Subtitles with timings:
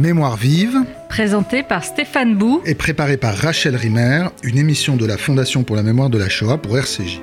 [0.00, 0.78] Mémoire vive,
[1.10, 2.62] Présenté par Stéphane Bou.
[2.64, 6.30] et préparée par Rachel Rimer, une émission de la Fondation pour la mémoire de la
[6.30, 7.20] Shoah pour RCJ.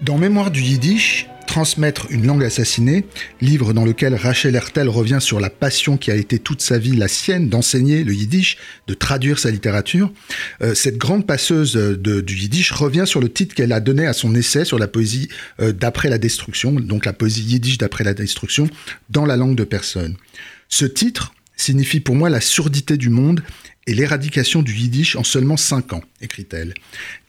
[0.00, 3.04] Dans Mémoire du Yiddish, Transmettre une langue assassinée,
[3.42, 6.96] livre dans lequel Rachel Hertel revient sur la passion qui a été toute sa vie
[6.96, 8.56] la sienne d'enseigner le yiddish,
[8.88, 10.10] de traduire sa littérature,
[10.62, 14.14] euh, cette grande passeuse de- du yiddish revient sur le titre qu'elle a donné à
[14.14, 15.28] son essai sur la poésie
[15.60, 18.66] euh, d'après la destruction, donc la poésie yiddish d'après la destruction,
[19.10, 20.16] dans la langue de personne.
[20.68, 23.42] Ce titre signifie pour moi la surdité du monde
[23.86, 26.74] et l'éradication du yiddish en seulement cinq ans, écrit-elle.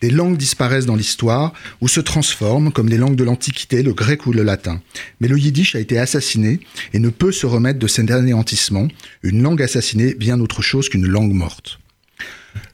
[0.00, 4.26] Des langues disparaissent dans l'histoire ou se transforment comme les langues de l'Antiquité, le grec
[4.26, 4.80] ou le latin.
[5.20, 6.60] Mais le yiddish a été assassiné
[6.92, 8.88] et ne peut se remettre de cet anéantissement,
[9.22, 11.78] une langue assassinée bien autre chose qu'une langue morte.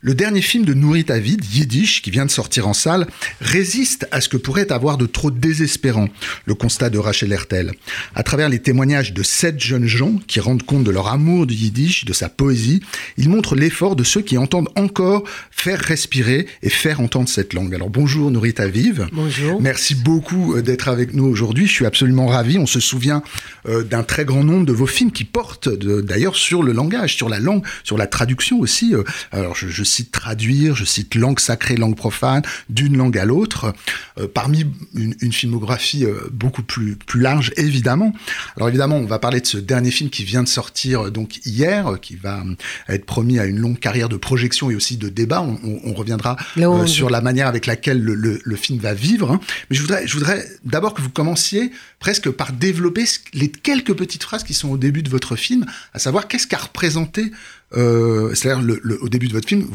[0.00, 3.06] Le dernier film de Nourit Avid, Yiddish, qui vient de sortir en salle,
[3.40, 6.08] résiste à ce que pourrait avoir de trop désespérant,
[6.46, 7.72] le constat de Rachel Hertel.
[8.14, 11.54] À travers les témoignages de sept jeunes gens qui rendent compte de leur amour du
[11.54, 12.80] Yiddish, de sa poésie,
[13.16, 17.74] il montre l'effort de ceux qui entendent encore faire respirer et faire entendre cette langue.
[17.74, 19.06] Alors bonjour Nourit Aviv.
[19.12, 19.60] Bonjour.
[19.60, 21.66] Merci beaucoup euh, d'être avec nous aujourd'hui.
[21.66, 22.58] Je suis absolument ravi.
[22.58, 23.22] On se souvient
[23.68, 27.28] euh, d'un très grand nombre de vos films qui portent d'ailleurs sur le langage, sur
[27.28, 28.94] la langue, sur la traduction aussi.
[28.94, 33.24] Euh, Alors je, je cite traduire, je cite langue sacrée, langue profane, d'une langue à
[33.24, 33.72] l'autre.
[34.18, 38.12] Euh, parmi une, une filmographie euh, beaucoup plus, plus large, évidemment.
[38.56, 41.44] Alors évidemment, on va parler de ce dernier film qui vient de sortir euh, donc
[41.46, 42.42] hier, qui va
[42.88, 45.40] être promis à une longue carrière de projection et aussi de débat.
[45.42, 46.36] On, on- on reviendra
[46.82, 49.30] euh, sur la manière avec laquelle le, le- le film va vivre.
[49.32, 49.40] hein.
[49.70, 54.22] Mais je voudrais, je voudrais d'abord que vous commenciez presque par développer les quelques petites
[54.22, 57.32] phrases qui sont au début de votre film, à savoir qu'est-ce qu'a représenté.
[57.74, 59.66] Euh, C'est-à-dire, au début de votre film,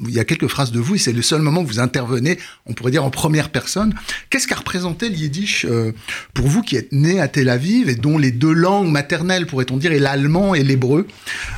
[0.00, 2.38] il y a quelques phrases de vous, et c'est le seul moment où vous intervenez,
[2.66, 3.94] on pourrait dire en première personne.
[4.30, 5.92] Qu'est-ce qu'a représenté le yiddish euh,
[6.32, 9.76] pour vous qui êtes né à Tel Aviv et dont les deux langues maternelles, pourrait-on
[9.76, 11.06] dire, est l'allemand et l'hébreu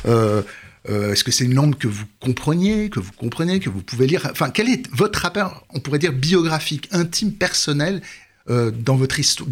[0.07, 0.41] euh,
[0.89, 4.07] euh, Est-ce que c'est une langue que vous compreniez, que vous comprenez, que vous pouvez
[4.07, 4.27] lire?
[4.31, 8.01] Enfin, quel est votre rapport, on pourrait dire, biographique, intime, personnel
[8.49, 9.49] euh, dans votre histoire,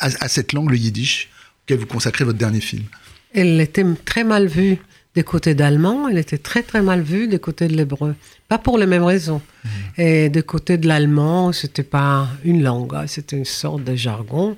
[0.00, 1.30] à cette langue, le yiddish,
[1.64, 2.84] auquel vous consacrez votre dernier film?
[3.32, 4.78] Elle était très mal vue
[5.14, 8.14] des côtés d'allemand, elle était très très mal vue des côtés de l'hébreu.
[8.48, 9.42] Pas pour les mêmes raisons.
[9.98, 14.54] Et des côtés de l'allemand, c'était pas une langue, hein, c'était une sorte de jargon.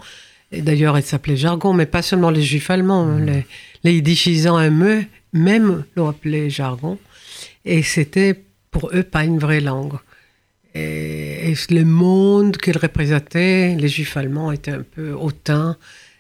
[0.51, 3.07] Et d'ailleurs, elle s'appelait jargon, mais pas seulement les juifs allemands.
[3.07, 3.47] hein, Les,
[3.85, 6.99] les yiddishisants eux même l'ont appelé jargon.
[7.65, 9.95] Et c'était pour eux pas une vraie langue.
[10.75, 15.77] Et, et le monde qu'ils représentaient, les juifs allemands étaient un peu hautains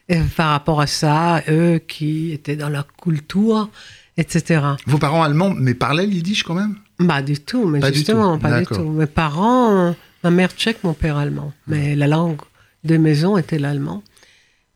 [0.09, 3.71] et par rapport à ça, eux qui étaient dans la culture,
[4.17, 4.61] etc.
[4.87, 6.77] Vos parents allemands, mais parlaient le yiddish quand même?
[7.06, 8.83] Pas du tout, mais Pas du justement, tout, pas du tout.
[8.91, 11.53] Mes parents, ma mère tchèque, mon père allemand.
[11.67, 12.41] Mais la langue
[12.84, 14.03] de maison était l'allemand.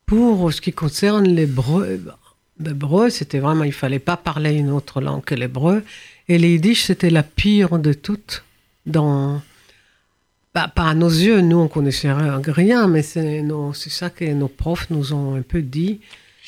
[0.05, 2.01] Pour ce qui concerne l'hébreu,
[2.59, 5.83] l'hébreu, c'était vraiment, il fallait pas parler une autre langue que l'hébreu.
[6.29, 8.43] Et les yiddish, c'était la pire de toutes
[8.85, 9.41] dans,
[10.53, 14.09] pas, pas à nos yeux, nous on connaissait rien, rien, mais c'est nos- c'est ça
[14.09, 15.99] que nos profs nous ont un peu dit,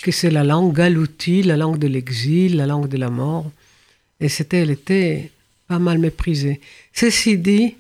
[0.02, 3.52] que c'est la langue galoutie, la langue de l'exil, la langue de la mort.
[4.20, 5.32] Et c'était, elle était
[5.68, 6.62] pas mal méprisée.
[6.94, 7.76] Ceci dit,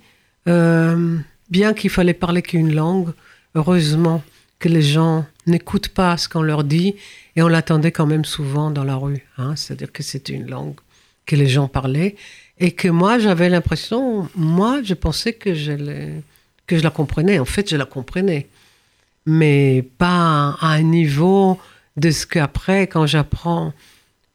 [0.47, 1.18] euh,
[1.50, 3.12] bien qu'il fallait parler qu'une langue,
[3.56, 4.24] heureusement
[4.59, 6.96] que les gens n'écoutent pas ce qu'on leur dit
[7.35, 9.25] et on l'attendait quand même souvent dans la rue.
[9.38, 9.56] hein.
[9.56, 10.75] C'est-à-dire que c'était une langue
[11.25, 12.16] que les gens parlaient
[12.59, 15.72] et que moi j'avais l'impression, moi je pensais que je,
[16.68, 17.40] que je la comprenais.
[17.40, 18.47] En fait, je la comprenais,
[19.25, 21.57] mais pas à un niveau
[22.00, 23.74] de ce qu'après, quand j'apprends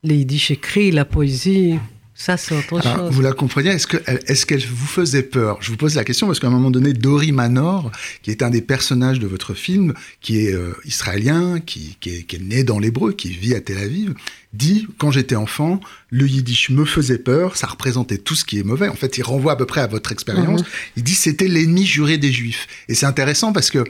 [0.03, 1.79] les yiddish écrits, la poésie,
[2.15, 3.11] ça c'est autre Alors, chose.
[3.15, 3.97] vous la compreniez Est-ce que-
[4.31, 5.59] est-ce qu'elle vous faisait peur?
[5.61, 7.91] Je vous pose la question parce qu'à un moment donné, Dory Manor,
[8.23, 12.23] qui est un des personnages de votre film, qui est euh, israélien, qui, qui est,
[12.25, 14.15] qui est né dans l'hébreu, qui vit à Tel Aviv,
[14.53, 18.63] dit quand j'étais enfant, le yiddish me faisait peur, ça représentait tout ce qui est
[18.63, 18.89] mauvais.
[18.89, 20.63] En fait, il renvoie à peu près à votre expérience.
[20.97, 22.69] Il dit c'était l'ennemi juré des juifs.
[22.89, 23.83] Et c'est intéressant parce que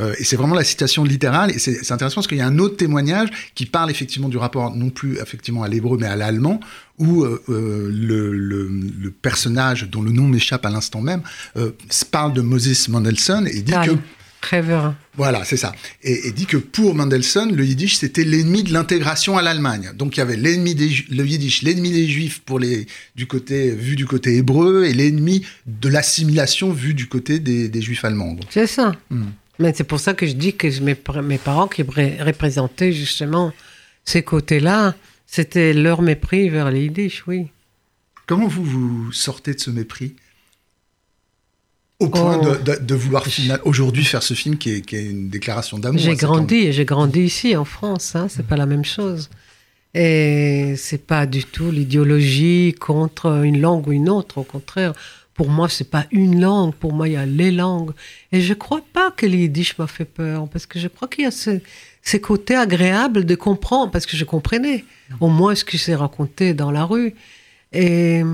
[0.00, 1.50] euh, et c'est vraiment la citation littérale.
[1.50, 4.74] Et c'est intéressant parce qu'il y a un autre témoignage qui parle effectivement du rapport
[4.74, 6.60] non plus effectivement à l'hébreu mais à l'allemand,
[6.98, 11.22] où euh, euh, le, le, le personnage dont le nom m'échappe à l'instant même
[11.56, 11.70] euh,
[12.10, 13.96] parle de Moses Mendelssohn et dit que
[14.40, 14.94] Rêveur.
[15.16, 15.72] voilà, c'est ça.
[16.02, 19.90] Et, et dit que pour Mendelssohn, le yiddish, c'était l'ennemi de l'intégration à l'Allemagne.
[19.96, 22.86] Donc il y avait l'ennemi des le yiddish, l'ennemi des juifs pour les
[23.16, 27.82] du côté vu du côté hébreu et l'ennemi de l'assimilation vu du côté des, des
[27.82, 28.36] juifs allemands.
[28.50, 28.92] C'est ça.
[29.10, 29.30] Hmm.
[29.58, 30.94] Mais c'est pour ça que je dis que mes,
[31.38, 33.52] parents qui ré- représentaient justement
[34.04, 34.94] ces côtés-là,
[35.26, 37.48] c'était leur mépris vers les yiddish, oui.
[38.26, 40.14] Comment vous vous sortez de ce mépris?
[41.98, 42.44] Au point Oh.
[42.54, 43.24] de, de- de vouloir
[43.64, 46.72] aujourd'hui faire ce film qui est, qui est une déclaration d'amour J'ai cet grandi et
[46.72, 49.28] j'ai grandi ici en France, hein, c'est pas la même chose.
[49.94, 54.38] Et c'est pas du tout l'idéologie contre une langue ou une autre.
[54.38, 54.92] Au contraire,
[55.38, 56.74] pour moi, c'est pas une langue.
[56.74, 57.92] Pour moi, il y a les langues.
[58.32, 61.22] Et je crois pas que le yiddish m'a fait peur, parce que je crois qu'il
[61.22, 61.60] y a ce,
[62.02, 64.84] ces côtés agréables de comprendre, parce que je comprenais
[65.20, 67.14] au moins ce qui s'est raconté dans la rue.
[67.72, 68.24] Et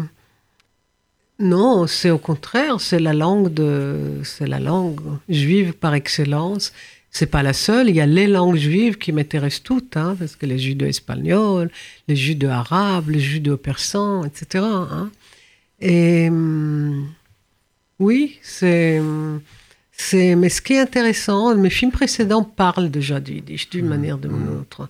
[1.39, 6.73] non, c'est au contraire, c'est la langue de, c'est la langue juive par excellence.
[7.11, 7.91] C'est pas la seule.
[7.91, 11.71] Il y a les langues juives qui m'intéressent toutes, hein, parce que les judo-espagnols,
[12.09, 14.65] les judo-arabes, les judo-persans, etc.
[14.65, 15.11] Hein.
[15.81, 16.31] Et
[17.99, 19.01] oui, c'est,
[19.93, 20.35] c'est.
[20.35, 24.17] Mais ce qui est intéressant, mes films précédents parlent déjà du yiddish d'une Mmh, manière
[24.17, 24.61] ou d'une mmh.
[24.61, 24.89] autre.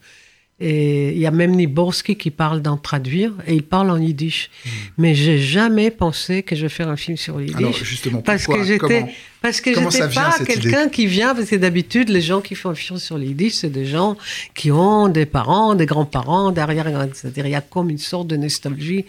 [0.60, 4.50] Et il y a même Niborski qui parle d'en traduire, et il parle en yiddish.
[4.96, 7.60] Mais j'ai jamais pensé que je vais faire un film sur le yiddish.
[7.60, 7.64] Mmh.
[7.64, 9.06] Alors justement, Parce que j'étais,
[9.42, 12.74] parce que j'étais pas quelqu'un qui vient, parce que d'habitude, les gens qui font un
[12.74, 14.16] film sur le yiddish, c'est des gens
[14.54, 18.36] qui ont des parents, des grands-parents, derrière, c'est-à-dire il y a comme une sorte de
[18.36, 19.04] nostalgie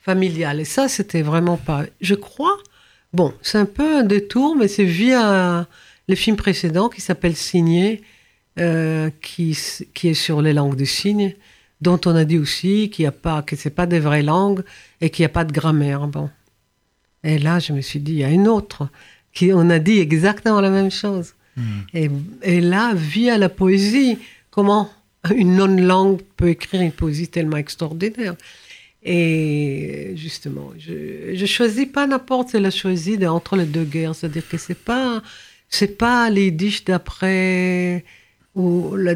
[0.00, 0.60] familiale.
[0.60, 1.84] Et ça, c'était vraiment pas.
[2.00, 2.56] Je crois,
[3.12, 5.66] bon, c'est un peu un détour, mais c'est via
[6.08, 8.02] le film précédent qui s'appelle Signé,
[8.58, 9.56] euh, qui,
[9.94, 11.34] qui est sur les langues de signes,
[11.80, 14.62] dont on a dit aussi qu'il y a pas, que c'est pas des vraies langues
[15.00, 16.06] et qu'il n'y a pas de grammaire.
[16.08, 16.28] Bon.
[17.22, 18.88] Et là, je me suis dit, il y a une autre
[19.32, 21.34] qui, on a dit exactement la même chose.
[21.56, 21.80] Hmm.
[21.94, 22.10] Et,
[22.42, 24.18] et là, via la poésie,
[24.50, 24.90] comment
[25.34, 28.34] une non-langue peut écrire une poésie tellement extraordinaire.
[29.02, 34.14] Et justement, je ne choisis pas n'importe, la choisie entre les deux guerres.
[34.14, 35.22] C'est-à-dire que c'est pas,
[35.68, 38.04] c'est pas les yiddish d'après,
[38.54, 39.14] ou la-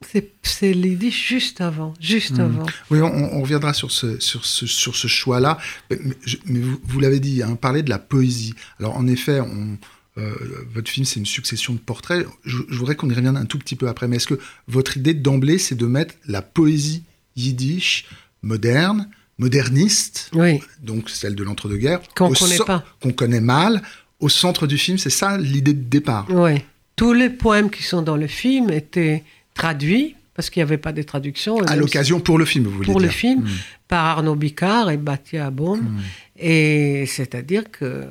[0.00, 2.40] c'est, c'est les yiddish juste avant, juste Hmm.
[2.40, 2.66] avant.
[2.90, 5.58] Oui, on, on reviendra sur ce, sur ce, sur ce choix-là.
[5.90, 8.54] Mais, je- vous, vous l'avez dit, hein, parler de la poésie.
[8.80, 9.78] Alors, en effet, on,
[10.18, 10.34] euh,
[10.74, 12.26] votre film, c'est une succession de portraits.
[12.44, 14.08] Je, je voudrais qu'on y revienne un tout petit peu après.
[14.08, 17.04] Mais est-ce que votre idée d'emblée, c'est de mettre la poésie
[17.36, 18.06] yiddish
[18.42, 19.08] moderne,
[19.38, 22.84] moderniste, Oui, donc celle de l'entre-deux-guerres, qu'on connaît pas.
[23.00, 23.82] qu'on connaît mal,
[24.20, 26.62] au centre du film C'est ça l'idée de départ Oui.
[26.96, 29.22] Tous les poèmes qui sont dans le film étaient
[29.54, 31.58] traduits, parce qu'il n'y avait pas de traduction.
[31.66, 33.48] À l'occasion pour le film, vous voulez pour le dire film, Hmm.
[33.88, 35.76] par Arnaud Bicard et Batia Abom.
[35.76, 36.00] Hmm.
[36.36, 38.06] Et c'est-à-dire que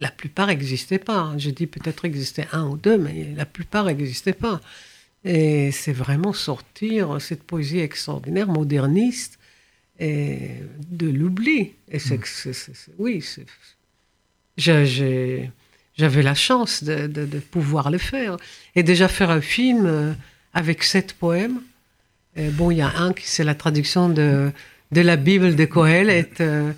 [0.00, 1.18] la plupart n'existaient pas.
[1.18, 1.38] hein.
[1.38, 4.60] Je dis peut-être existait un ou deux, mais la plupart n'existaient pas.
[5.24, 9.35] Et c'est vraiment sortir cette poésie extraordinaire, moderniste,
[9.98, 10.50] et
[10.90, 11.72] de l'oubli.
[11.90, 13.24] Et c'est que c'est- c'est- c'est- oui,
[14.56, 15.50] j'ai-
[15.96, 18.36] j'avais la chance de, de- de pouvoir le faire.
[18.74, 20.12] Et déjà faire un film euh,
[20.54, 21.60] avec sept poèmes.
[22.52, 24.50] Bon, il y a un qui c'est la traduction de,
[24.92, 26.42] de la Bible de Coëlette.
[26.42, 26.70] euh,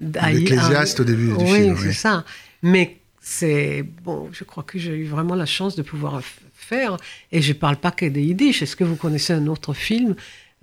[0.00, 1.94] L'Ecclésiaste au début du oui, film, c'est oui.
[1.94, 2.24] ça.
[2.62, 6.22] Mais c'est bon, je crois que j'ai eu vraiment la chance de pouvoir
[6.54, 6.96] faire.
[7.32, 8.62] Et je parle pas que des yiddish.
[8.62, 10.14] Est-ce que vous connaissez un autre film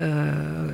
[0.02, 0.72] euh,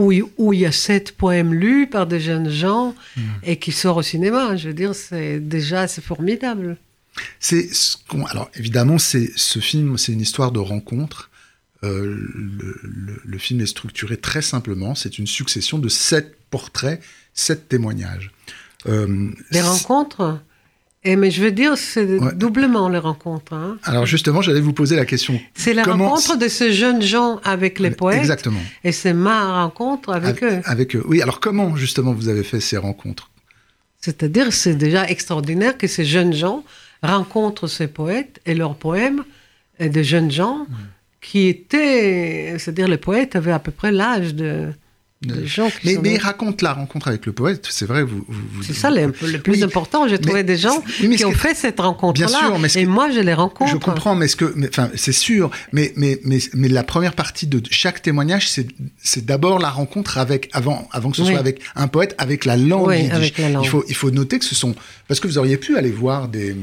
[0.00, 3.20] où, il- où il y a sept poèmes lus par des jeunes gens Hmm.
[3.42, 6.76] et qui sort au cinéma Je veux dire, c'est déjà c'est formidable.
[7.38, 7.96] C'est ce
[8.30, 11.28] alors évidemment, c'est ce film, c'est une histoire de rencontre.
[11.82, 12.04] Euh,
[12.34, 14.94] le, le- le film est structuré très simplement.
[14.94, 17.00] C'est une succession de sept portraits,
[17.34, 18.30] sept témoignages.
[18.86, 20.40] Euh, Les rencontres?
[21.02, 22.32] Et mais je veux dire, c'est Ouais.
[22.34, 23.52] doublement les rencontres.
[23.54, 23.78] hein.
[23.84, 25.40] Alors justement, j'allais vous poser la question.
[25.54, 28.60] C'est la Comment- rencontre de ces jeunes gens avec les poètes Exactement.
[28.84, 30.60] et c'est ma rencontre avec eux.
[30.64, 31.02] Avec eux.
[31.06, 31.22] Oui.
[31.22, 33.30] Alors comment justement vous avez fait ces rencontres?
[34.02, 36.64] C'est-à-dire, c'est déjà extraordinaire que ces jeunes gens
[37.02, 39.24] rencontrent ces poètes et leurs poèmes,
[39.78, 40.66] et des jeunes gens
[41.22, 44.68] qui étaient, c'est-à-dire les poètes avaient à peu près l'âge de,
[45.46, 47.66] gens qui Mais, sont mais dans- il raconte la rencontre avec le poète.
[47.70, 48.02] C'est vrai.
[48.02, 50.08] Vous, vous- C'est ça le, le plus Oui, important.
[50.08, 52.28] J'ai trouvé des gens oui, qui ont fait cette rencontre-là.
[52.68, 53.70] Ce et moi, je les rencontre.
[53.70, 57.46] Je comprends, mais ce que, enfin, c'est sûr, mais, mais, mais, mais la première partie
[57.46, 58.66] de chaque témoignage, c'est,
[59.24, 61.28] d'abord la rencontre avec, avant, avant que ce Oui.
[61.30, 62.90] soit avec un poète, avec la langue.
[63.12, 63.64] Avec la langue.
[63.64, 64.74] Il faut, il faut noter que ce sont,
[65.06, 66.56] parce que vous auriez pu aller voir des,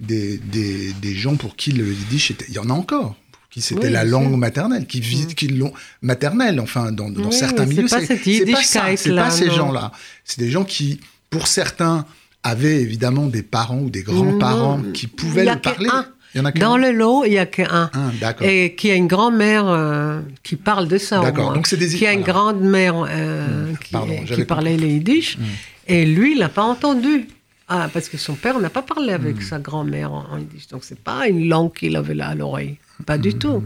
[0.00, 3.14] des, des, des gens pour qui le yiddish était, il y en a encore.
[3.50, 5.34] Qui c'était Oui, la langue maternelle, qui, vit- Mm.
[5.34, 8.84] qui l'ont maternelle, enfin dans, dans Oui, certains mais c'est milieux, pas cette pas ça,
[8.96, 9.90] c'est là, pas ces gens-là.
[10.24, 12.04] C'est des gens qui, pour certains,
[12.44, 15.88] avaient évidemment des parents ou des grands-parents Non, qui pouvaient le parler.
[15.92, 16.06] un.
[16.32, 17.90] Il y en a Dans le lot, il n'y a qu'un.
[17.92, 18.12] Un.
[18.40, 21.20] Et qui a une grand-mère euh, qui parle de ça.
[21.20, 21.52] D'accord.
[21.52, 22.32] Donc c'est des- Qui a une voilà.
[22.32, 25.38] grande-mère euh, qui, Pardon, qui parlait les yiddish.
[25.38, 25.42] Mm.
[25.88, 27.26] Et lui, il n'a pas entendu.
[27.72, 29.42] Ah, parce que son père n'a pas parlé avec Mm.
[29.42, 30.66] sa grand-mère en, yiddish.
[30.68, 32.78] Donc c'est pas une langue qu'il avait là à l'oreille.
[33.06, 33.62] Pas du tout.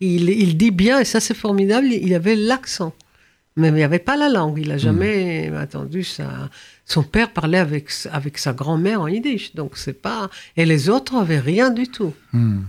[0.00, 2.94] Il, il dit bien, et ça c'est formidable, il avait l'accent.
[3.56, 4.58] Mais il n'y avait pas la langue.
[4.58, 6.50] Il n'a jamais entendu sa...
[6.86, 9.54] Son père parlait avec, avec sa grand-mère en yiddish.
[9.54, 10.30] Donc c'est pas...
[10.56, 12.14] Et les autres avaient rien du tout.
[12.32, 12.62] Hmm.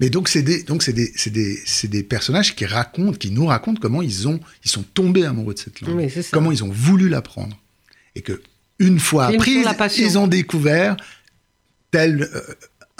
[0.00, 3.32] Mais donc c'est des donc c'est des c'est des c'est des personnages qui racontent qui
[3.32, 5.96] nous racontent comment ils ont ils sont tombés amoureux de cette langue.
[5.96, 6.22] Oui, ça.
[6.32, 7.58] Comment ils ont voulu l'apprendre
[8.14, 8.40] et que
[8.78, 10.06] une fois Film sur apprise, la passion.
[10.06, 10.96] ils ont découvert
[11.90, 12.40] tel euh,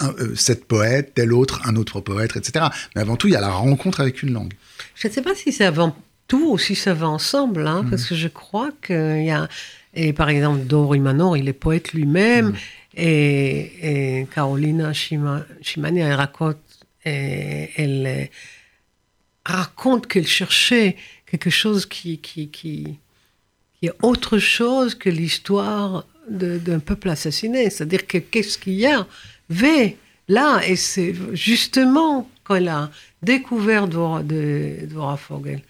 [0.01, 2.65] euh, cette poète, tel autre, un autre poète, etc.
[2.95, 4.53] Mais avant tout, il y a la rencontre avec une langue.
[4.95, 5.93] Je ne sais pas si ça va
[6.27, 9.47] tout ou si ça va ensemble, hein, parce que je crois qu'il y a.
[9.93, 12.53] Et par exemple, Dori Manor, il est poète lui-même,
[12.95, 16.57] et, et Carolina Shima- Shimani, elle raconte,
[17.05, 18.29] et- elle
[19.45, 20.95] raconte qu'elle cherchait
[21.29, 22.97] quelque chose qui, qui, qui,
[24.01, 27.69] autre chose que l'histoire d'un peuple assassiné.
[27.69, 34.23] C'est-à-dire que qu'est-ce qu'il y avait là Et c'est justement quand elle a découvert Dora,
[34.23, 35.61] de, Dora Fogel.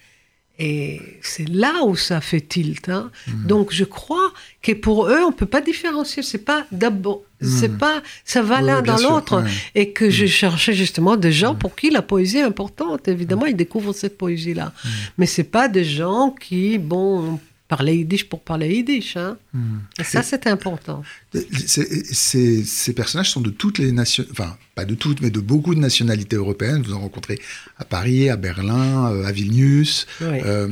[0.58, 2.88] Et c'est là où ça fait tilt.
[2.88, 3.12] hein.
[3.46, 4.32] Donc je crois
[4.62, 6.24] que pour eux, on peut pas différencier.
[6.24, 9.42] C'est pas d'abord, c'est pas, ça va Oui, l'un dans l'autre.
[9.42, 9.50] ouais.
[9.76, 13.10] Et que je cherchais justement des gens pour qui la poésie est importante.
[13.10, 14.72] Évidemment, ils découvrent cette poésie-là.
[15.18, 19.18] Mais c'est pas des gens qui, bon, parlaient yiddish pour parler yiddish.
[19.18, 19.38] Hein.
[20.00, 21.04] Et ça, c'est important.
[21.66, 25.74] C'est- ces personnages sont de toutes les nations, enfin pas de toutes, mais de beaucoup
[25.76, 26.82] de nationalités européennes.
[26.84, 27.40] Vous en rencontrez
[27.78, 30.06] à Paris, à Berlin, euh, à Vilnius.
[30.22, 30.40] Oui.
[30.46, 30.68] Euh,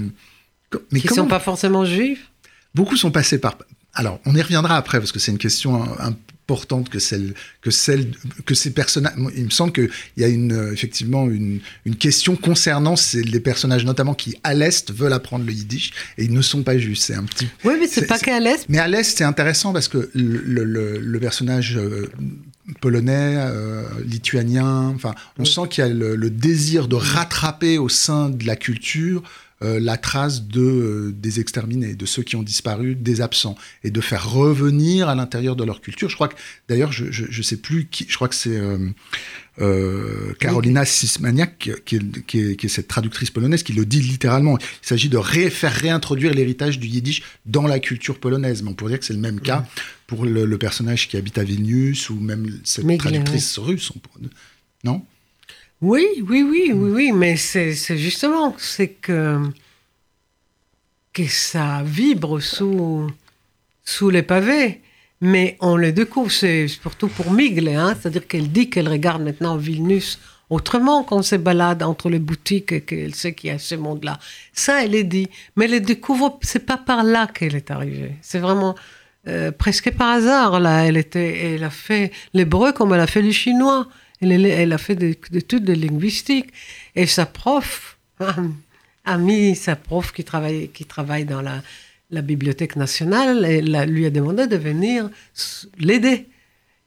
[0.91, 2.29] mais qui comment sont pas forcément juifs.
[2.75, 3.57] beaucoup sont passés par.
[3.95, 6.09] Alors, on y reviendra après parce que c'est une question euh,
[6.45, 8.11] importante que celle que celle
[8.45, 9.13] que ces personnages.
[9.37, 13.39] Il me semble qu'il y a une euh, effectivement une, une question concernant ces, les
[13.39, 17.03] personnages notamment qui à l'est veulent apprendre le yiddish et ils ne sont pas justes.
[17.05, 17.47] C'est un petit.
[17.63, 18.65] Oui, mais c'est pas qu'à l'Est.
[18.67, 22.09] Mais à l'est, c'est intéressant parce que le, le- personnage euh,
[22.81, 27.87] polonais, euh, lituanien, enfin, on sent qu'il y a le, le désir de rattraper au
[27.89, 29.23] sein de la culture
[29.63, 33.91] euh, la trace de, euh, des exterminés, de ceux qui ont disparu, des absents, et
[33.91, 36.09] de faire revenir à l'intérieur de leur culture.
[36.09, 36.35] Je crois que,
[36.67, 38.59] d'ailleurs, je, je, je sais plus qui, je crois que c'est
[39.59, 43.85] euh, Carolina Sismaniak, qui, qui est, qui, est, qui est cette traductrice polonaise, qui le
[43.85, 44.57] dit littéralement.
[44.57, 48.63] Il s'agit de ré- faire réintroduire l'héritage du yiddish dans la culture polonaise.
[48.63, 49.65] Mais on pourrait dire que c'est le même cas
[50.07, 53.91] pour le, le personnage qui habite à Vilnius ou même cette traductrice russe.
[53.95, 54.01] on
[54.83, 55.05] Non?
[55.83, 59.37] Oui, oui, oui, oui, oui, mais c'est justement, c'est que,
[61.11, 63.11] que ça vibre sous,
[63.83, 64.79] sous les pavés,
[65.19, 69.57] mais on le découvre, c'est surtout pour Migle, hein, c'est-à-dire qu'elle dit qu'elle regarde maintenant
[69.57, 73.59] Vilnius autrement quand on se balade entre les boutiques et qu'elle sait qu'il y a
[73.59, 74.19] ce monde-là.
[74.53, 78.15] Ça, elle est dit, mais elle le découvre, c'est pas par là qu'elle est arrivée,
[78.21, 78.73] c'est vraiment...
[79.27, 83.21] euh, presque par hasard, là, elle, était, elle a fait l'hébreu comme elle a fait
[83.21, 83.89] le chinois.
[84.31, 86.47] Elle, elle a fait des des études de linguistique.
[86.95, 87.97] Et sa prof
[89.05, 91.61] a mis sa prof qui travaille, qui travaille dans la,
[92.21, 95.09] Bibliothèque nationale et la- lui a demandé de venir
[95.79, 96.27] l'aider.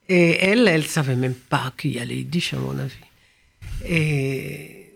[0.09, 2.95] Et elle, elle savait même pas qu'il y a les yiddish, à mon avis.
[3.89, 4.87] Et,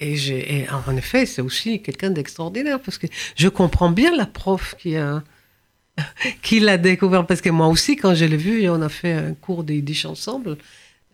[0.00, 0.14] et,
[0.60, 4.96] et en effet, c'est aussi quelqu'un d'extraordinaire parce que je comprends bien la prof qui
[4.96, 5.22] a
[6.42, 9.34] qui l'a découvert parce que moi aussi quand je l'ai vu on a fait un
[9.34, 10.56] cours de yiddish ensemble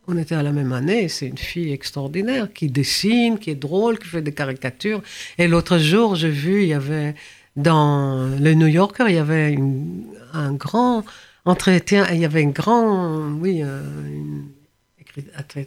[0.06, 3.98] on était à la même année c'est une fille extraordinaire qui dessine qui est drôle
[3.98, 5.02] qui fait des caricatures.
[5.38, 7.14] Et l'autre jour j'ai vu il y avait
[7.56, 11.04] dans le New Yorker il y avait une- un grand
[11.44, 14.48] entretien il y avait un grand oui euh, une-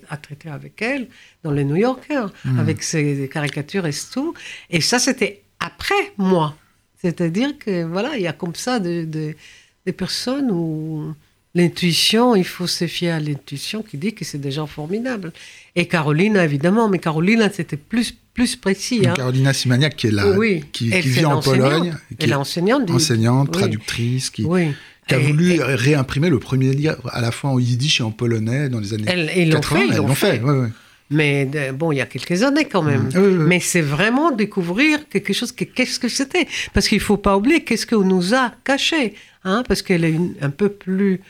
[0.09, 1.07] à traiter avec elle
[1.43, 2.25] dans le New Yorker
[2.59, 4.33] avec ses caricatures et tout.
[4.69, 6.53] Et ça c'était après moi.
[7.01, 9.35] C'est-à-dire que voilà, il y a comme ça de- de-
[9.85, 11.13] des personnes où
[11.57, 15.31] l'intuition, il faut se fier à l'intuition qui dit que c'est des gens formidables.
[15.75, 19.01] Et Caroline, évidemment, mais Caroline, c'était plus, plus précis.
[19.07, 19.13] hein.
[19.15, 21.41] Carolina Simaniak, qui est là, Oui, qui, vit en.
[21.41, 22.85] Pologne, qui Elle est enseignante.
[22.85, 24.67] du- enseignante, oui, traductrice, qui, Oui.
[25.07, 28.03] qui a Et- voulu et- réimprimer le premier livre à la fois en yiddish et
[28.03, 29.79] en polonais dans les années Elle- ils l'ont 80.
[29.79, 30.43] fait, ils l'ont fait, fait.
[30.43, 30.67] ouais, ouais.
[31.09, 33.07] Mais de- bon, il y a quelques années quand même.
[33.15, 33.45] Oui, oui, oui.
[33.47, 36.45] Mais c'est vraiment découvrir quelque chose que qu'est-ce que c'était.
[36.73, 39.13] Parce qu'il faut pas oublier qu'est-ce qu'on nous a caché.
[39.45, 41.21] Hein, parce qu'elle est une- un peu plus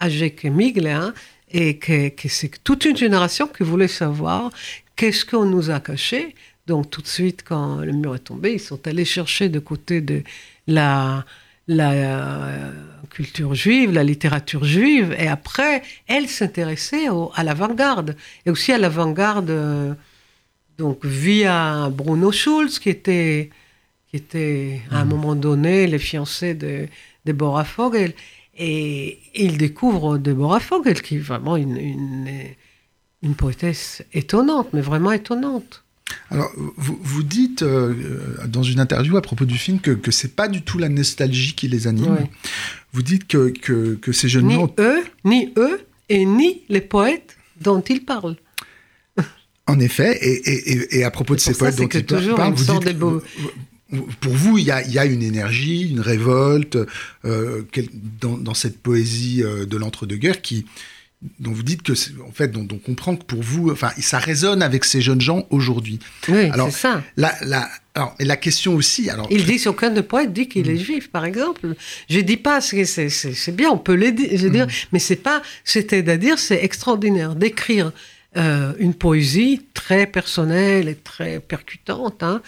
[0.00, 0.88] âgée que Migle.
[0.88, 1.14] Hein,
[1.54, 4.50] et que, que c'est toute une génération qui voulait savoir
[4.96, 6.34] qu'est-ce qu'on nous a caché.
[6.66, 10.00] Donc tout de suite, quand le mur est tombé, ils sont allés chercher de côté
[10.00, 10.22] de
[10.66, 11.24] la,
[11.68, 12.72] la euh,
[13.10, 19.50] culture juive, la littérature juive, et après, elle s'intéressait à l'avant-garde, et aussi à l'avant-garde,
[19.50, 19.94] euh,
[20.78, 23.50] donc via Bruno Schulz, qui était,
[24.10, 26.88] qui était à un moment donné le fiancé de
[27.26, 28.14] Deborah Fogel,
[28.56, 32.28] et il découvre Deborah Fogel, qui est vraiment une, une,
[33.22, 35.82] une poétesse étonnante, mais vraiment étonnante.
[36.30, 40.36] Alors, vous, vous dites euh, dans une interview à propos du film que, que c'est
[40.36, 42.12] pas du tout la nostalgie qui les anime.
[42.12, 42.30] Ouais.
[42.92, 46.82] Vous dites que, que, que ces jeunes Ni gens eux, ni eux, et ni les
[46.82, 48.36] poètes dont ils parlent.
[49.66, 52.98] En effet, et, et, et à propos de ces poètes dont tu parles, vous dites,
[52.98, 53.22] beaux...
[54.20, 56.78] pour vous, il y, a, il y, a, une énergie, une révolte
[57.24, 57.62] euh,
[58.20, 60.66] dans, dans, cette poésie euh, de l'entre-deux-guerres qui,
[61.38, 64.62] dont vous dites que, en fait, dont, on comprend que pour vous, enfin, ça résonne
[64.62, 65.98] avec ces jeunes gens aujourd'hui.
[66.28, 67.02] Oui, c'est ça.
[67.16, 69.08] La, la, alors, la question aussi.
[69.08, 70.84] Alors, Ils disent aucun de poète dit qu'il est mm.
[70.84, 71.74] juif, par exemple.
[72.08, 74.70] Je dis pas c'est c'est bien, on peut le dire, mm.
[74.92, 75.42] mais c'est pas.
[75.64, 77.92] C'est-à-dire, c'est extraordinaire d'écrire
[78.36, 82.42] euh, une poésie très personnelle et très percutante, hein,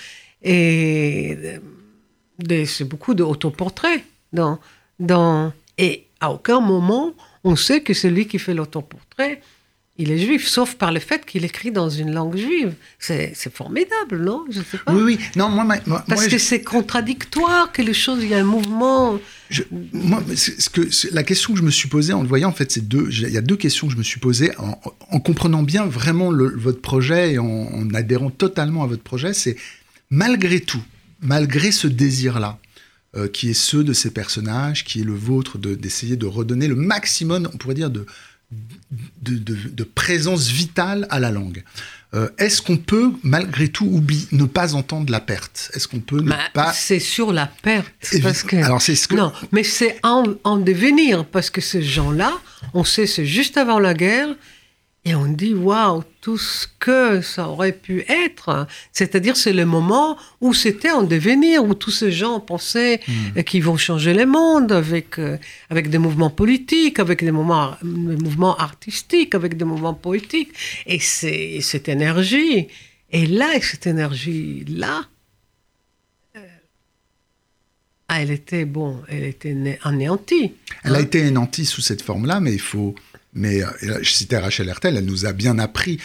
[0.48, 1.60] et
[2.66, 4.58] c'est beaucoup d'autoportraits dans
[4.98, 7.14] dans et à aucun moment
[7.46, 9.40] on sait que celui qui fait l'autoportrait,
[9.98, 12.74] il est juif, sauf par le fait qu'il écrit dans une langue juive.
[12.98, 14.44] C'est formidable, non?
[14.50, 14.92] Je sais pas.
[14.92, 15.18] Oui, oui.
[15.36, 15.64] Non, moi,
[16.08, 19.18] Parce que c'est contradictoire, que les choses, il y a un mouvement.
[19.92, 22.72] moi, ce que, la question que je me suis posée en le voyant, en fait,
[22.72, 23.08] c'est deux.
[23.10, 26.82] Il y a deux questions que je me suis posées en, comprenant bien vraiment votre
[26.82, 29.32] projet et en adhérant totalement à votre projet.
[29.32, 29.56] C'est
[30.10, 30.82] malgré tout,
[31.20, 32.58] malgré ce désir-là,
[33.16, 36.76] euh, qui est ceux de ces personnages, qui est le vôtre, d'essayer de, redonner le
[36.76, 38.04] maximum, on pourrait dire, de,
[39.22, 41.64] de, présence vitale à la langue.
[42.14, 45.70] Euh, est-ce qu'on peut, malgré tout, oublier, ne pas entendre la perte?
[45.74, 46.72] Est-ce qu'on peut ne bah, pas...
[46.72, 47.92] C'est sur la perte.
[48.22, 48.56] Parce que...
[48.56, 49.16] Alors c'est ce que...
[49.16, 52.32] Non, mais c'est en, en devenir, parce que ces gens-là,
[52.74, 54.28] on sait, c'est juste avant la guerre,
[55.06, 58.66] et on dit, waouh, tout ce que ça aurait pu être.
[58.92, 63.44] C'est-à-dire, c'est le moment où c'était en devenir, où tous ces gens pensaient hmm.
[63.44, 65.38] qu'ils vont changer le monde avec, euh,
[65.70, 70.52] avec des mouvements politiques, avec des mouvements, des mouvements artistiques, avec des mouvements poétiques.
[70.86, 72.66] Et cette énergie.
[73.12, 75.04] Et là, cette énergie-là,
[76.36, 76.40] euh,
[78.08, 80.54] ah, elle était, bon, elle était anéantie.
[80.82, 81.02] Elle a hein.
[81.02, 82.96] été anéantie sous cette forme-là, mais il faut
[83.36, 83.68] mais euh,
[84.02, 86.00] je citais Rachel Hertel, elle nous a bien appris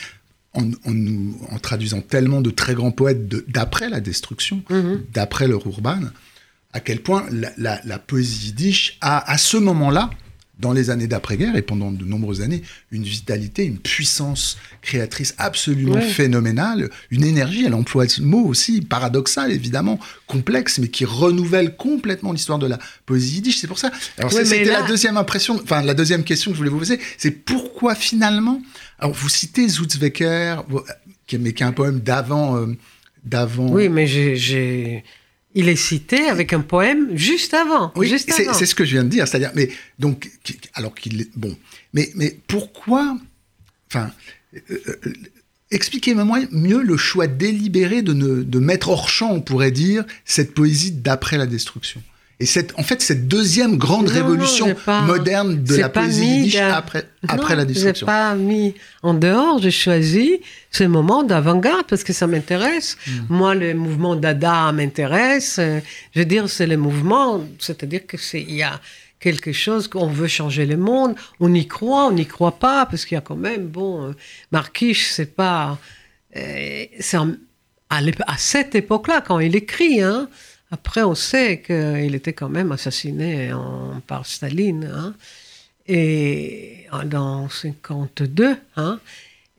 [0.54, 5.06] en, nous, en traduisant tellement de très grands poètes d'après la destruction, mhm.
[5.14, 6.12] d'après leur urbain,
[6.74, 7.26] à quel point
[7.58, 10.10] la, poésie yiddish a, à ce moment-là,
[10.62, 16.00] dans les années d'après-guerre et pendant de nombreuses années, une vitalité, une puissance créatrice absolument
[16.00, 22.32] phénoménale, une énergie, elle emploie ce mot aussi, paradoxal évidemment, complexe, mais qui renouvelle complètement
[22.32, 23.58] l'histoire de la poésie yiddish.
[23.58, 23.92] C'est pour ça.
[24.18, 27.32] Alors c'était la deuxième impression, enfin la deuxième question que je voulais vous poser, c'est
[27.32, 28.62] pourquoi finalement,
[29.00, 30.64] alors vous citez Zutzwecker,
[31.34, 32.58] mais qui est un poème d'avant...
[32.58, 32.78] Euh,
[33.24, 33.70] d'avant.
[33.70, 35.04] Oui, mais j'ai
[35.54, 37.92] il est cité avec un poème juste avant.
[37.96, 39.28] Oui, c'est ce que je viens de dire.
[39.28, 40.32] C'est-à-dire, mais donc,
[40.74, 41.56] alors qu'il est bon,
[41.94, 43.18] mais mais pourquoi
[43.92, 44.10] Enfin,
[44.56, 45.14] euh, euh,
[45.70, 50.54] expliquez-moi mieux le choix délibéré de, ne, de mettre hors champ, on pourrait dire, cette
[50.54, 52.02] poésie d'après la destruction.
[52.42, 54.76] Et cette, en fait, cette deuxième grande révolution
[55.06, 58.08] moderne de la poésie après, après la destruction.
[58.08, 58.74] Je pas mis
[59.04, 62.98] en dehors, j'ai choisi ce moment d'avant-garde parce que ça m'intéresse.
[63.06, 63.12] Hmm.
[63.30, 65.60] Moi, le mouvement Dada m'intéresse.
[65.60, 68.82] Je veux dire, c'est le mouvement, c'est-à-dire que c'est, il y a
[69.20, 71.14] quelque chose qu'on veut changer le monde.
[71.40, 74.12] On y croit, on n'y croit pas parce qu'il y a quand même, bon, euh,
[74.52, 75.78] Marquiche, c'est pas,
[76.36, 77.28] euh, c'est à,
[77.92, 80.28] à cette époque-là quand il écrit, hein.
[80.72, 83.52] Après, on sait qu'il était quand même assassiné
[84.08, 85.14] par Staline, hein,
[85.88, 89.00] et dans 52, hein,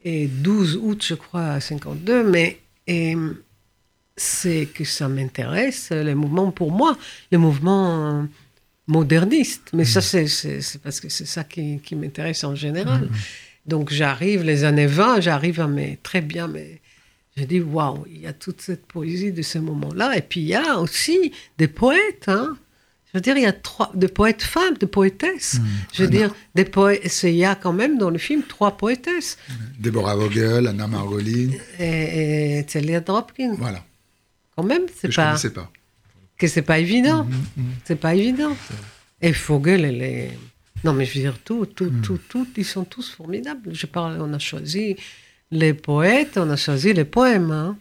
[0.05, 2.59] et 12 août, je crois, 52, mais
[4.17, 6.97] c'est que ça m'intéresse, les mouvements pour moi,
[7.31, 8.27] les mouvements
[8.87, 9.71] modernistes.
[9.73, 10.27] Mais ça, mmh.
[10.29, 13.03] c'est parce que c'est ça qui, m'intéresse en général.
[13.03, 13.11] Mmh.
[13.67, 16.81] Donc j'arrive, les années 20, j'arrive à mes, très bien, mais
[17.37, 20.17] j'ai dit, waouh, il y a toute cette poésie de ce moment-là.
[20.17, 22.29] Et puis, il y a aussi des poètes.
[22.29, 22.57] Hein.
[23.07, 25.59] Je veux dire, il y a trois, des poètes femmes, des poétesses.
[25.59, 25.67] Hmm.
[25.93, 29.39] je veux dire, des poètes, il y a quand même dans le film trois poétesses.
[29.79, 31.51] Déborah Vogel, Anna Margolin.
[31.79, 33.55] Et, et Celia Dropkin.
[33.59, 33.85] Voilà.
[34.57, 35.37] Quand même, c'est pas.
[35.37, 35.71] Je pas.
[36.37, 37.25] Que c'est pas évident.
[37.25, 38.57] Hmm, hmm, c'est pas évident.
[39.23, 40.39] Et Vogel, elle est.
[40.85, 43.75] Non, mais je veux dire, tout, tout, tout, tout, ils sont tous formidables.
[43.75, 44.97] Je parle, on a choisi
[45.53, 47.53] les poètes, on a choisi les poèmes.
[47.53, 47.77] Hein.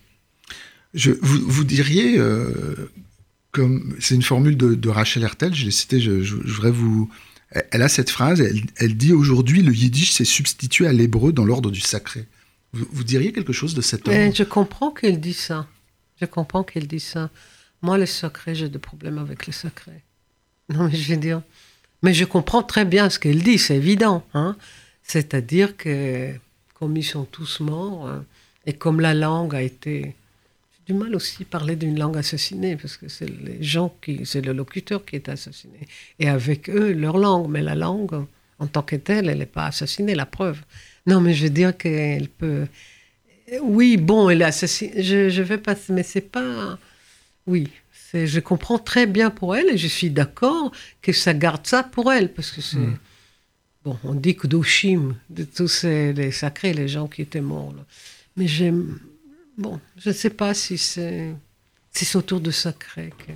[0.93, 2.91] Je, vous, diriez, euh,
[3.51, 7.09] comme c'est une formule de, Rachel Hertel, je l'ai citée, je, voudrais vous.
[7.71, 8.41] Elle a cette phrase,
[8.77, 12.25] elle, dit aujourd'hui le yiddish s'est substitué à l'hébreu dans l'ordre du sacré.
[12.73, 14.33] Vous, diriez quelque chose de cet ordre?
[14.33, 15.67] Je comprends qu'elle dit ça.
[16.21, 17.29] Je comprends qu'elle dit ça.
[17.81, 20.03] Moi, le sacré, j'ai des problèmes avec le sacré.
[20.69, 21.41] Non, mais je veux dire.
[22.03, 24.25] Mais je comprends très bien ce qu'elle dit, c'est évident.
[24.33, 24.55] Hein
[25.03, 26.33] C'est-à-dire que
[26.81, 28.25] comme ils sont tous morts, hein.
[28.65, 30.15] et comme la langue a été...
[30.73, 34.25] J'ai du mal aussi parler d'une langue assassinée, parce que c'est les gens qui...
[34.25, 35.77] C'est le locuteur qui est assassiné.
[36.17, 37.51] Et avec eux, leur langue.
[37.51, 38.25] Mais la langue,
[38.57, 40.59] en tant que telle, elle n'est pas assassinée, la preuve.
[41.05, 42.65] Non, mais je veux dire qu'elle peut...
[43.61, 44.91] Oui, bon, elle assassine.
[44.97, 46.79] Je, je vais pas, mais c'est pas.
[47.45, 47.67] Oui.
[48.11, 50.71] Je comprends très bien pour elle et je suis d'accord
[51.03, 52.77] que ça garde ça pour elle parce que c'est.
[52.77, 52.97] Mm.
[53.83, 57.73] Bon, on dit que d'Oshim, de tous ces, les sacrés, les gens qui étaient morts.
[57.75, 57.83] là.
[58.37, 58.99] Mais j'aime.
[59.57, 61.33] Bon, je ne sais pas si c'est.
[61.91, 63.11] Si c'est autour de sacré.
[63.17, 63.33] Que...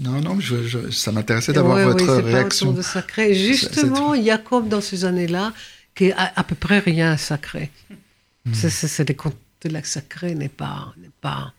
[0.00, 2.66] Non, non, je- je- ça m'intéressait d'avoir Ouais, votre oui, c'est pas réaction.
[2.68, 3.34] autour de sacré.
[3.34, 5.52] Justement, comme dans ces années-là,
[5.94, 7.70] qu'il à, à peu près rien sacré.
[8.44, 8.52] Hmm.
[8.54, 11.52] C'est- C'est c'est des contes de la sacré n'est pas, n'est pas.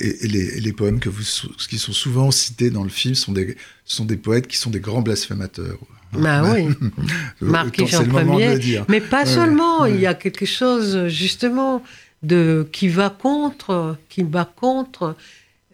[0.00, 1.22] Et, les, les poèmes que vous,
[1.68, 4.80] qui sont souvent cités dans le film sont des, sont des poètes qui sont des
[4.80, 5.78] grands blasphémateurs.
[6.12, 6.68] Bah oui.
[7.42, 8.82] En le moment de premier.
[8.88, 9.94] Mais pas Ouais, seulement, ouais.
[9.94, 11.82] il y a quelque chose justement
[12.22, 15.14] de qui va contre, qui va contre,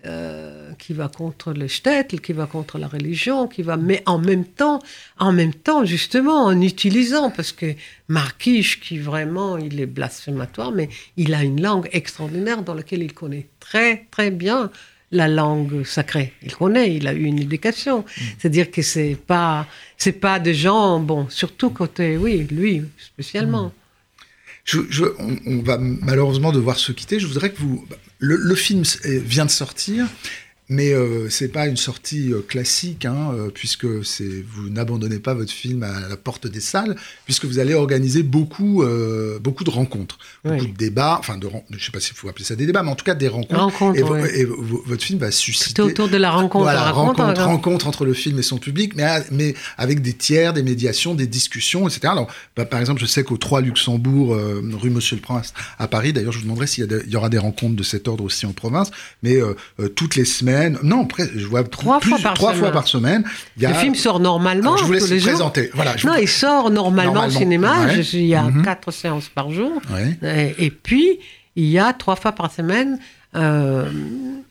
[0.05, 4.19] euh, qui va contre le shtetl, qui va contre la religion, qui va, mais en
[4.19, 4.81] même temps,
[5.19, 7.75] en même temps justement en utilisant, parce que
[8.09, 13.15] Marquis, qui vraiment, il est blasphématoire, mais il a une langue extraordinaire dans laquelle il
[13.15, 14.71] connaît très très bien
[15.13, 16.33] la langue sacrée.
[16.43, 18.01] Il connaît, il a eu une éducation.
[18.01, 18.23] Mm.
[18.39, 23.73] C'est-à-dire que c'est pas, c'est pas des gens, bon, surtout côté, oui, lui spécialement.
[24.65, 27.19] Je, je- on, va malheureusement devoir se quitter.
[27.19, 27.87] Je voudrais que vous.
[28.19, 30.07] Le, film vient de sortir,
[30.73, 35.53] mais euh, c'est pas une sortie euh, classique, hein, euh, puisque vous n'abandonnez pas votre
[35.53, 40.19] film à la porte des salles, puisque vous allez organiser beaucoup, euh, beaucoup de rencontres,
[40.45, 42.91] beaucoup de débats, enfin, de, je sais pas s'il faut appeler ça des débats, mais
[42.91, 43.61] en tout cas des rencontres.
[43.61, 44.47] Rencontre, et, ouais.
[44.87, 45.69] votre film va susciter.
[45.69, 46.65] C'était autour de la rencontre.
[46.65, 50.01] Voilà, la rencontre, rencontre, la- rencontre entre le film et son public, mais, mais avec
[50.01, 52.09] des tiers, des médiations, des discussions, etc.
[52.13, 55.87] Alors, bah, par exemple, je sais qu'au 3 Luxembourg, euh, rue Monsieur le Prince, à
[55.87, 58.53] Paris, d'ailleurs, je vous demanderai s'il y, aura des rencontres de cet ordre aussi en
[58.53, 58.91] province,
[59.23, 59.39] mais
[59.95, 62.61] toutes les semaines, non, après, je vois Trois plus- fois par trois semaine.
[62.65, 63.25] fois par semaine.
[63.57, 65.71] Il y a, Le film sort normalement Alors, je vous laisse tous les le présenter.
[65.75, 67.87] Voilà, je non, vous- il sort normalement, Normalement, au cinéma.
[67.87, 68.03] ouais.
[68.03, 68.63] Je il y a Mhm.
[68.63, 69.73] quatre séances par jour.
[69.93, 70.55] Ouais.
[70.59, 71.19] Et, et puis,
[71.57, 72.99] il y a trois fois par semaine
[73.35, 73.89] euh,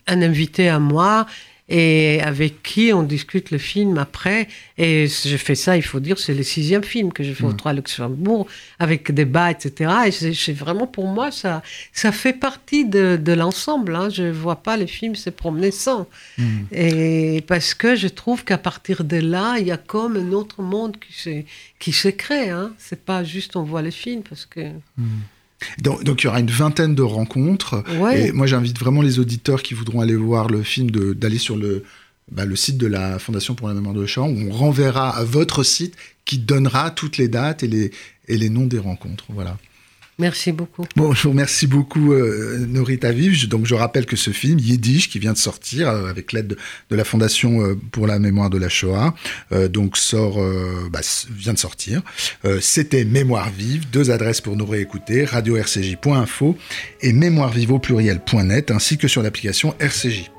[0.08, 1.26] un invité à moi
[1.72, 4.50] et avec qui on discute le film après.
[4.78, 7.54] Et je fais ça, il faut dire, c'est le sixième film que je fais au
[7.54, 8.46] 3 Luxembourg
[8.78, 9.92] avec débat, etc.
[10.08, 13.96] Et c'est vraiment pour moi, ça, ça fait partie de, de l'ensemble.
[13.96, 14.10] Hein.
[14.10, 16.08] Je vois pas le film se promener sans.
[16.74, 20.62] Et parce que je trouve qu'à partir de là, il y a comme un autre
[20.62, 21.44] monde qui se,
[21.80, 22.50] qui se crée.
[22.50, 22.74] Hein.
[22.78, 24.62] C'est pas juste on voit le film parce que.
[25.80, 27.84] Donc, donc, il y aura une vingtaine de rencontres.
[28.00, 28.28] Ouais.
[28.28, 31.84] Et moi, j'invite vraiment les auditeurs qui voudront aller voir le film d'aller sur le,
[32.32, 35.24] bah, le site de la Fondation pour la mémoire de Champ, où on renverra à
[35.24, 35.96] votre site
[36.26, 37.92] qui donnera toutes les dates et les,
[38.28, 39.26] et les noms des rencontres.
[39.30, 39.58] Voilà.
[40.22, 40.86] Merci beaucoup.
[40.96, 43.34] Bon, je vous remercie beaucoup, euh, Norita Vive.
[43.34, 46.56] Je- Donc, je rappelle que ce film, Yiddish, qui vient de sortir euh, avec l'aide
[46.90, 49.14] de, la Fondation euh, pour la mémoire de la Shoah,
[49.70, 50.40] donc sort,
[50.92, 51.02] bah,
[51.36, 52.02] vient de sortir.
[52.62, 53.90] C'était Mémoire Vive.
[53.92, 56.58] Deux adresses pour nous réécouter radio-rcj.info
[57.02, 60.30] et mémoirevive au pluriel.net, ainsi que sur l'application RCJ.